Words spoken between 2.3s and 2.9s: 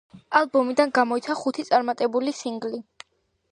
სინგლი.